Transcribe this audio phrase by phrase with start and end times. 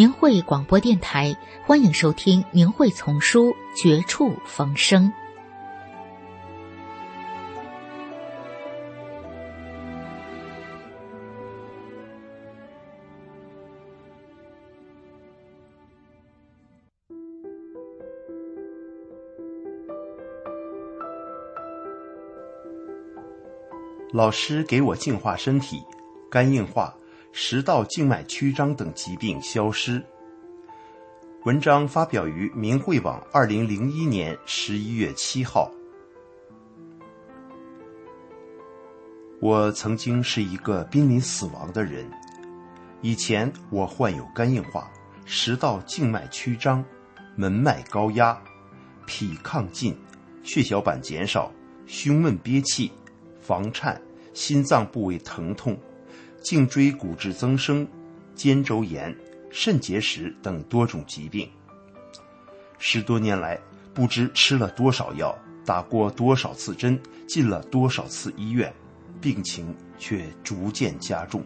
[0.00, 1.36] 明慧广播电台，
[1.66, 5.12] 欢迎收听《明慧丛书·绝处逢生》。
[24.14, 25.82] 老师给我净化身体，
[26.30, 26.94] 肝硬化。
[27.32, 30.02] 食道静脉曲张等疾病消失。
[31.44, 35.70] 文章发表于明慧网，二零零一年十一月七号。
[39.40, 42.06] 我曾经是一个濒临死亡的人。
[43.00, 44.90] 以前我患有肝硬化、
[45.24, 46.84] 食道静脉曲张、
[47.36, 48.38] 门脉高压、
[49.06, 49.96] 脾亢进、
[50.42, 51.50] 血小板减少、
[51.86, 52.92] 胸闷憋气、
[53.40, 53.98] 房颤、
[54.34, 55.78] 心脏部位疼痛。
[56.40, 57.86] 颈椎骨质增生、
[58.34, 59.14] 肩周炎、
[59.50, 61.48] 肾结石等多种疾病。
[62.78, 63.60] 十多年来，
[63.92, 68.72] 不知吃了多少药，打过多少次针，进了多少次医院，
[69.20, 71.44] 病情却逐渐加重。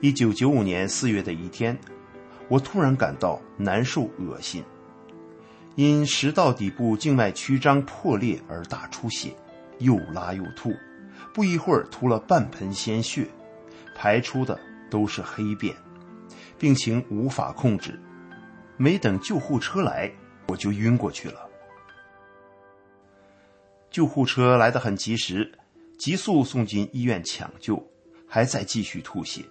[0.00, 1.78] 一九九五年四月的一天，
[2.48, 4.64] 我突然感到难受、恶心，
[5.74, 9.34] 因食道底部静脉曲张破裂而大出血，
[9.78, 10.72] 又拉又吐。
[11.36, 13.28] 不一会儿，吐了半盆鲜血，
[13.94, 14.58] 排出的
[14.90, 15.76] 都是黑便，
[16.58, 18.00] 病情无法控制。
[18.78, 20.10] 没等救护车来，
[20.48, 21.46] 我就晕过去了。
[23.90, 25.52] 救护车来得很及时，
[25.98, 27.86] 急速送进医院抢救，
[28.26, 29.44] 还在继续吐血。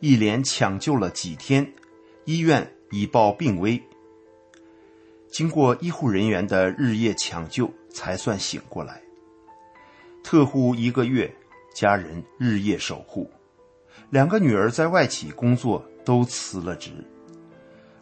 [0.00, 1.72] 一连抢救了几天，
[2.24, 3.80] 医院已报病危。
[5.30, 9.00] 经过医护人员的日夜抢救，才算醒过来。
[10.22, 11.34] 特护一个月，
[11.74, 13.30] 家人日夜守护，
[14.10, 16.92] 两个女儿在外企工作都辞了职，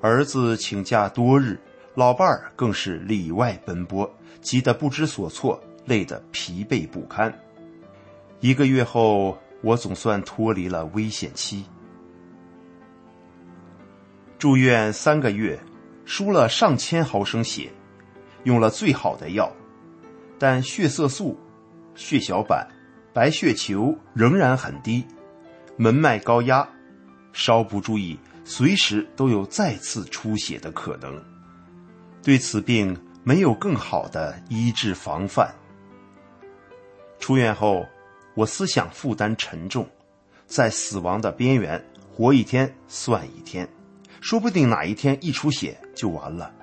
[0.00, 1.58] 儿子请假多日，
[1.94, 7.32] 老伴儿更是里外奔波，急得不知所措，累得疲惫不堪。
[8.40, 11.64] 一个月后，我总算脱离了危险期。
[14.38, 15.58] 住院三个月，
[16.04, 17.70] 输了上千毫升血，
[18.44, 19.50] 用了最好的药，
[20.38, 21.38] 但血色素。
[21.98, 22.64] 血小板、
[23.12, 25.04] 白血球仍然很低，
[25.76, 26.66] 门脉高压，
[27.32, 31.20] 稍不注意，随时都有再次出血的可能。
[32.22, 35.52] 对此病没有更好的医治防范。
[37.18, 37.84] 出院后，
[38.34, 39.84] 我思想负担沉重，
[40.46, 43.68] 在死亡的边缘，活一天算一天，
[44.20, 46.54] 说不定哪一天一出血就完了。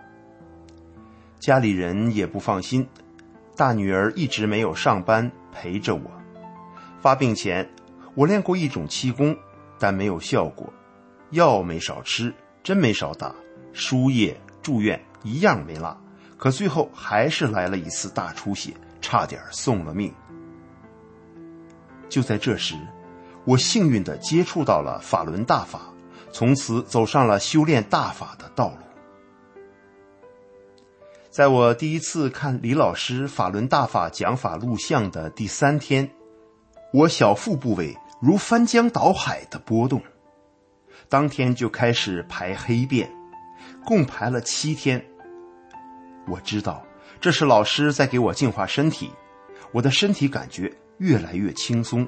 [1.40, 2.88] 家里人也不放心。
[3.56, 6.12] 大女儿一直没有上班陪着我。
[7.00, 7.70] 发病前，
[8.14, 9.36] 我练过一种气功，
[9.80, 10.72] 但没有效果。
[11.32, 12.34] 药没少吃，
[12.64, 13.34] 针没少打，
[13.74, 15.96] 输液住院一样没落。
[16.38, 20.14] 可最后还是来了一次大出血，差点送了命。
[22.10, 22.76] 就在这时，
[23.46, 25.82] 我幸运的接触到了法轮大法，
[26.32, 28.85] 从此走上了修炼大法的道路。
[31.36, 36.10] 在我第一次看李老师法轮大法讲法录像的第三天，
[36.94, 40.02] 我小腹部位如翻江倒海的波动，
[41.10, 43.12] 当天就开始排黑便，
[43.84, 45.06] 共排了七天。
[46.26, 46.82] 我知道
[47.20, 49.12] 这是老师在给我净化身体，
[49.74, 52.08] 我的身体感觉越来越轻松。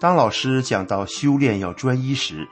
[0.00, 2.48] 当老师讲到修炼要专一时，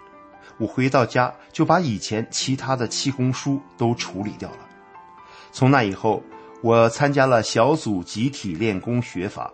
[0.59, 4.69] 我回到家就把以前其他的气功书都处理掉了。
[5.53, 6.23] 从那以后，
[6.63, 9.53] 我参加了小组集体练功学法，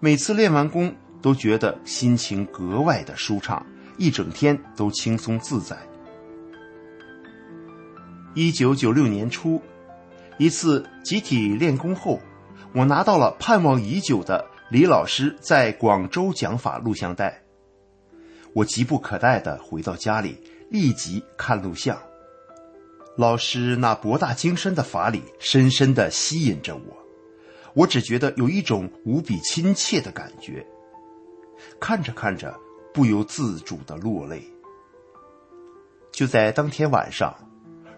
[0.00, 0.92] 每次练完功
[1.22, 3.64] 都觉得心情格外的舒畅，
[3.96, 5.76] 一整天都轻松自在。
[8.34, 9.62] 一九九六年初，
[10.38, 12.20] 一次集体练功后，
[12.72, 17.42] 我拿到了盼望已久的李老师在广州讲法录像带，
[18.54, 20.36] 我急不可待地回到家里，
[20.68, 21.96] 立即看录像。
[23.18, 26.96] 老师那博大精深的法理深深地吸引着我，
[27.74, 30.64] 我只觉得有一种无比亲切的感觉。
[31.80, 32.56] 看着看着，
[32.94, 34.40] 不由自主的落泪。
[36.12, 37.34] 就在当天晚上，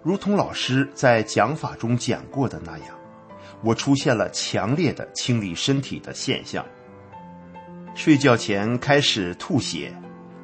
[0.02, 2.98] 如同老师在讲法中讲过的那样，
[3.62, 6.64] 我出现了强烈的清理身体的现象。
[7.94, 9.94] 睡觉前开始吐血，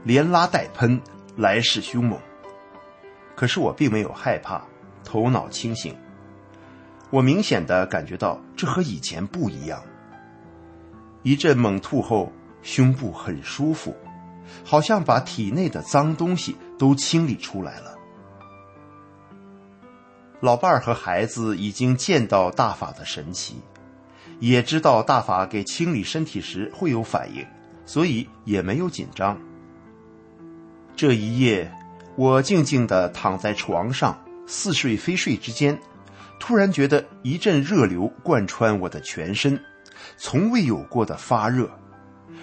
[0.05, 1.01] 连拉带喷，
[1.35, 2.21] 来势凶猛。
[3.37, 4.63] 可是我并没有害怕，
[5.05, 5.95] 头脑清醒。
[7.11, 9.81] 我明显的感觉到这和以前不一样。
[11.23, 13.95] 一阵猛吐后，胸部很舒服，
[14.65, 17.95] 好像把体内的脏东西都清理出来了。
[20.41, 23.57] 老伴儿和孩子已经见到大法的神奇。
[24.39, 27.47] 也知道大法给清理身体时会有反应，
[27.87, 29.41] 所以也没有紧张。
[30.95, 31.73] 这一夜，
[32.17, 35.79] 我静静地躺在床上，似睡非睡之间，
[36.41, 39.61] 突然觉得一阵热流贯穿我的全身，
[40.17, 41.71] 从未有过的发热，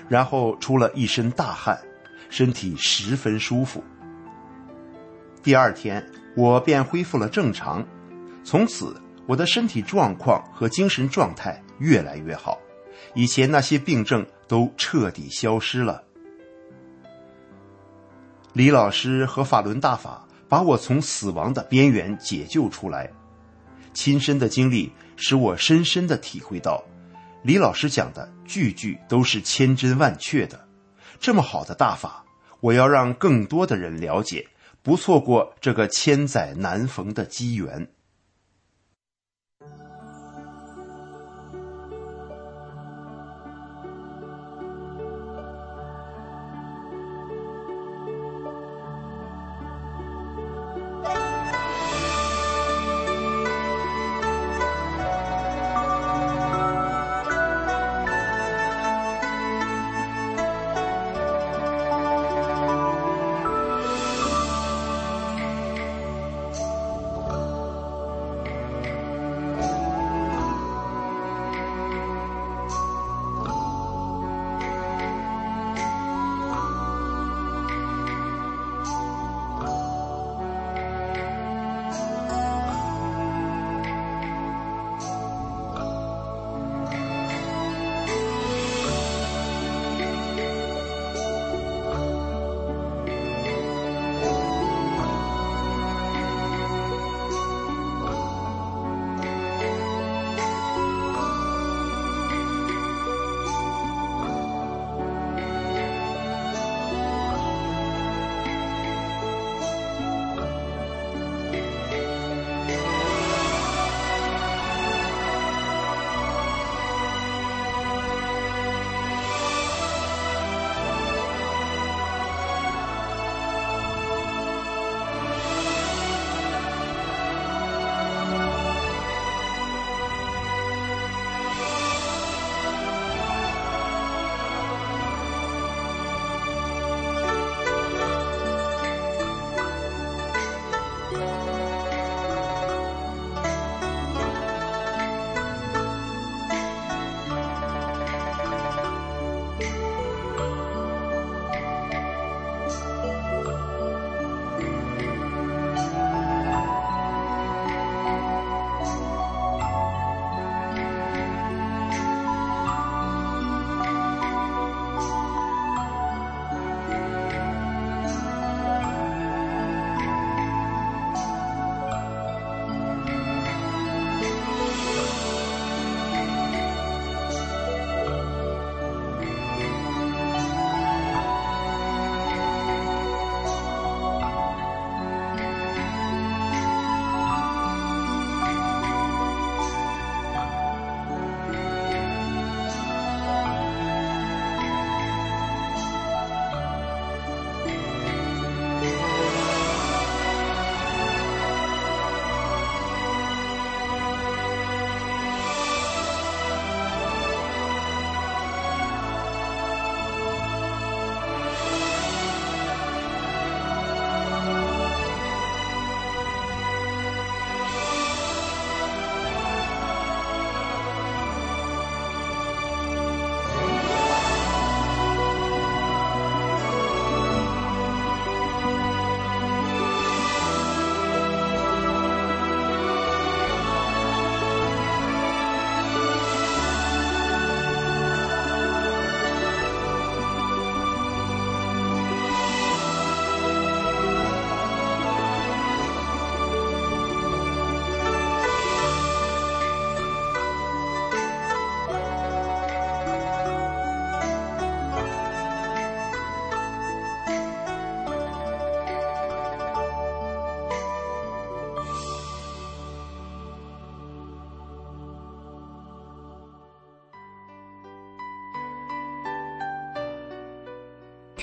[0.08, 1.80] 然后出了一身大汗，
[2.30, 3.84] 身体十分舒服。
[5.42, 7.84] 第二天，我便恢复了正常，
[8.44, 8.96] 从此
[9.26, 11.60] 我的身体状况和精神状态。
[11.80, 12.60] 越来越好，
[13.16, 16.04] 以前那些病症都彻底消失了。
[18.54, 23.10] 李老师和法轮大法把我从死亡的边缘解救出来，
[23.96, 26.84] 亲身的经历使我深深的体会到，
[27.42, 30.68] 李老师讲的句句都是千真万确的。
[31.20, 32.24] 这么好的大法，
[32.60, 34.48] 我要让更多的人了解，
[34.84, 37.90] 不错过这个千载难逢的机缘。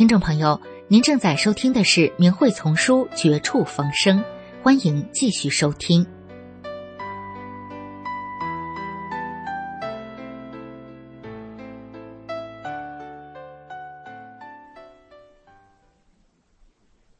[0.00, 4.18] 听众朋友，您正在收听的是《明慧丛书》《绝处逢生》，
[4.62, 6.06] 欢迎继续收听。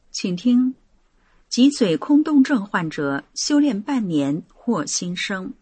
[0.09, 0.73] 请听：
[1.49, 5.53] 脊髓空洞症患者修炼半年获新生。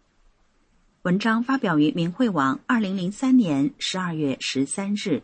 [1.02, 5.22] 文章发表于明慧网，二零零三年十二月十三日。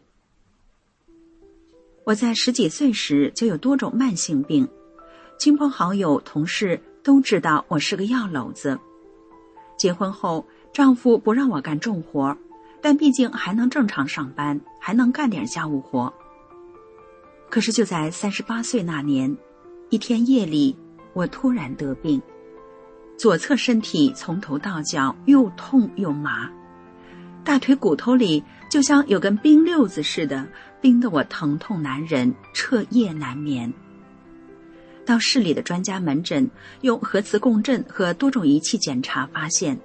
[2.06, 4.68] 我在十几岁时就有多种慢性病，
[5.40, 8.78] 亲朋好友、同事都知道我是个药篓子。
[9.76, 12.38] 结婚后，丈夫不让我干重活，
[12.80, 16.14] 但毕竟还能正常上班，还能干点家务活。
[17.50, 19.36] 可是就在三十八岁那年，
[19.90, 20.76] 一天夜里，
[21.12, 22.22] 我突然得病。
[23.18, 26.48] 左侧身体从头到脚又痛又麻，
[27.56, 30.46] 大腿骨头里就像有根冰溜子似的，
[30.78, 33.72] 冰得我疼痛难忍，彻夜难眠。
[35.06, 36.50] 到市里的专家门诊
[36.82, 39.78] 用核磁共振和多种仪器检查，发现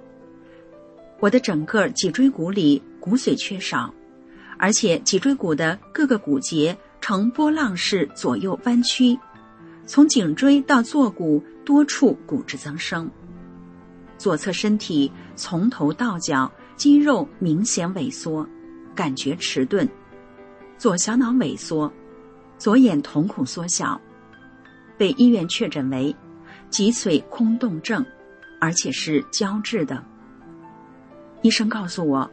[1.18, 3.94] 我的整个脊椎骨里骨髓缺少，
[4.58, 9.18] 而且脊椎骨的各个骨节呈波浪式左右弯曲，
[9.86, 13.10] 从颈椎到坐骨多处骨质增生。
[14.18, 18.46] 左侧身体从头到脚肌肉明显萎缩，
[18.94, 19.86] 感觉迟钝；
[20.76, 21.92] 左小脑萎缩，
[22.58, 24.00] 左眼瞳孔缩小，
[24.96, 26.14] 被医院确诊为
[26.70, 28.04] 脊髓空洞症，
[28.60, 30.02] 而且是胶质的。
[31.42, 32.30] 医生告诉我，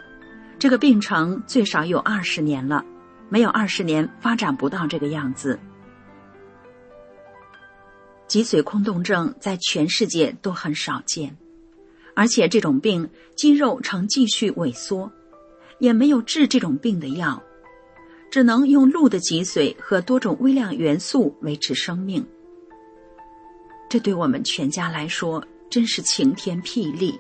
[0.58, 2.84] 这个病程最少有二十年了，
[3.28, 5.60] 没有二十年发展不到这个样子。
[8.28, 11.36] 脊髓空洞症在全世界都很少见。
[12.20, 15.10] 而且这种病肌肉呈继续萎缩，
[15.80, 17.42] 也没有治这种病的药，
[18.30, 22.28] 只能用鹿的脊髓和多种微量元素维持生命。
[23.90, 27.18] 这对我们全家来说真是晴天霹雳。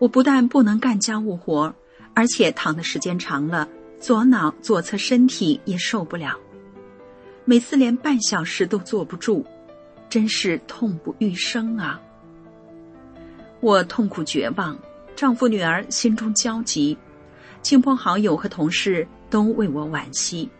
[0.00, 1.72] 我不但不能干家务活，
[2.14, 3.68] 而且躺的时间长了，
[4.00, 6.36] 左脑左侧身体也受不了，
[7.44, 9.46] 每次连半小时都坐不住，
[10.10, 12.02] 真是痛不欲生啊！
[13.62, 14.76] 我痛苦绝望，
[15.14, 16.98] 丈夫女儿心中焦急，
[17.62, 20.50] 亲朋好友和同事都为我惋惜。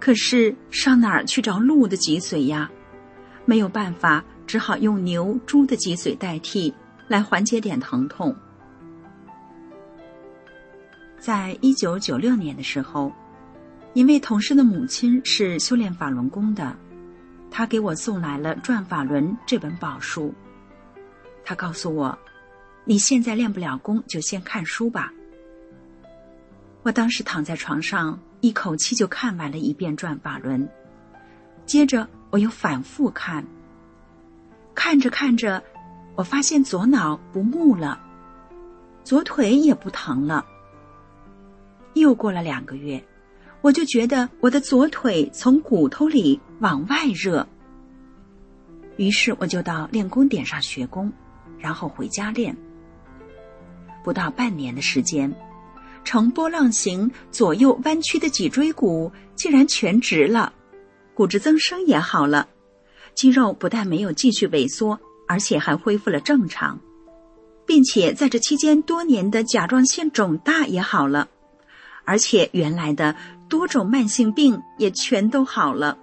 [0.00, 2.68] 可是上哪儿去找鹿的脊髓呀？
[3.44, 6.74] 没有办法，只好用牛、猪的脊髓代替，
[7.06, 8.34] 来缓解点疼痛。
[11.20, 13.12] 在一九九六年的时候，
[13.92, 16.76] 一位同事的母亲是修炼法轮功的，
[17.52, 20.34] 他给我送来了《转法轮》这本宝书。
[21.44, 22.18] 他告诉我
[22.84, 25.12] ：“你现在练不了功，就先看书吧。”
[26.82, 30.62] 我当时躺在床上，一口气就看完了一遍《转法轮》，
[31.66, 33.44] 接着我又反复看。
[34.74, 35.62] 看着看着，
[36.14, 38.00] 我发现左脑不木了，
[39.04, 40.46] 左腿也不疼了。
[41.94, 43.04] 又过了两个月，
[43.60, 47.46] 我就觉得我的左腿从骨头里往外热，
[48.96, 51.12] 于是我就到练功点上学功。
[51.60, 52.56] 然后回家练，
[54.02, 55.32] 不到半年的时间，
[56.02, 60.52] 呈波浪形左右弯曲的脊椎骨竟然全直了，
[61.14, 62.48] 骨质增生也好了，
[63.14, 64.98] 肌肉不但没有继续萎缩，
[65.28, 66.80] 而且还恢复了正常，
[67.66, 71.28] 并且在这期间多年的甲状腺肿大也好了，
[72.04, 73.14] 而且原来的
[73.48, 75.98] 多种慢性病也全都好了，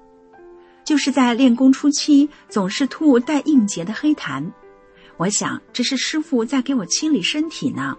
[0.85, 4.51] 就是在练功初期总是吐带硬结的黑痰。
[5.17, 7.97] 我想，这是师傅在给我清理身体呢。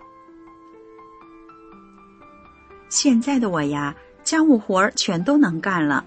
[2.89, 6.05] 现在的我呀，家务活儿全都能干了，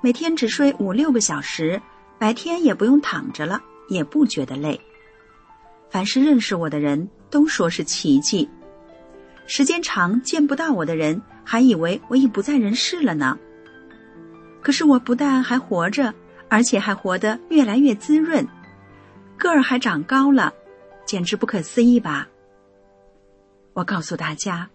[0.00, 1.82] 每天只睡五六个小时，
[2.16, 4.80] 白天也不用躺着了，也不觉得累。
[5.90, 8.48] 凡是认识我的人都说是奇迹，
[9.46, 13.36] 时间长见不到我的人还以为我已不在人世了呢。
[14.62, 16.14] 可是我不但还活着，
[16.48, 18.46] 而且还活得越来越滋润。
[19.42, 20.54] 个儿还长高了，
[21.04, 22.28] 简直不可思议吧！
[23.72, 24.70] 我告诉大家，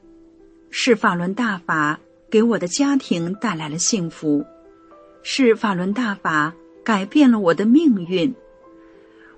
[0.70, 1.98] 是法轮大法
[2.30, 4.46] 给我的家庭带来了幸福，
[5.24, 8.36] 是法轮大法改变了我的命运，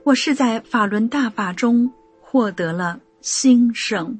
[0.01, 4.19] 我是在法轮大法中获得了新生。